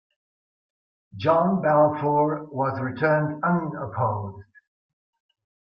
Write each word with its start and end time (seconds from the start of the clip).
John 1.15 1.61
Balfour 1.61 2.45
was 2.45 2.79
returned 2.81 3.43
unopposed. 3.43 4.43